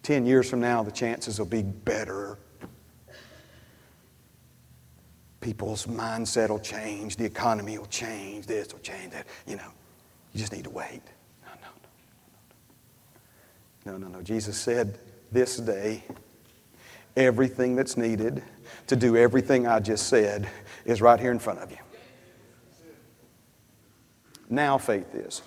[0.03, 2.39] 10 years from now, the chances will be better.
[5.41, 9.27] People's mindset will change, the economy will change, this will change, that.
[9.47, 9.73] You know,
[10.33, 11.03] you just need to wait.
[11.45, 11.69] No, no,
[13.93, 13.95] no.
[13.99, 14.23] No, no, no.
[14.23, 14.99] Jesus said,
[15.33, 16.05] This day,
[17.17, 18.43] everything that's needed
[18.87, 20.49] to do everything I just said
[20.85, 21.79] is right here in front of you.
[24.49, 25.43] Now faith is.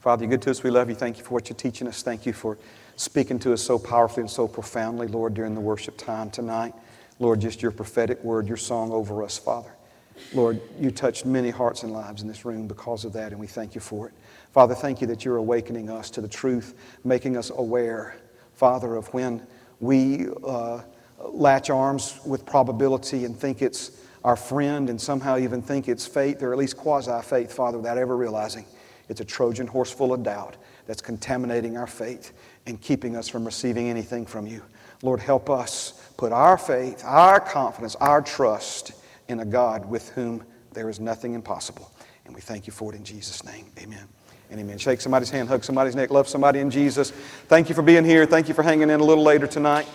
[0.00, 0.62] Father, you're good to us.
[0.62, 0.94] We love you.
[0.94, 2.02] Thank you for what you're teaching us.
[2.02, 2.56] Thank you for
[2.96, 6.72] speaking to us so powerfully and so profoundly, Lord, during the worship time tonight.
[7.18, 9.70] Lord, just your prophetic word, your song over us, Father.
[10.32, 13.46] Lord, you touched many hearts and lives in this room because of that, and we
[13.46, 14.14] thank you for it.
[14.52, 16.74] Father, thank you that you're awakening us to the truth,
[17.04, 18.16] making us aware,
[18.54, 19.46] Father, of when
[19.80, 20.80] we uh,
[21.26, 26.42] latch arms with probability and think it's our friend and somehow even think it's faith
[26.42, 28.64] or at least quasi faith, Father, without ever realizing
[29.10, 30.56] it's a Trojan horse full of doubt
[30.86, 32.32] that's contaminating our faith
[32.66, 34.62] and keeping us from receiving anything from you.
[35.02, 38.92] Lord, help us put our faith, our confidence, our trust
[39.28, 41.90] in a God with whom there is nothing impossible.
[42.24, 43.66] And we thank you for it in Jesus' name.
[43.80, 44.06] Amen.
[44.50, 44.78] And amen.
[44.78, 47.10] Shake somebody's hand, hug somebody's neck, love somebody in Jesus.
[47.48, 48.26] Thank you for being here.
[48.26, 49.86] Thank you for hanging in a little later tonight.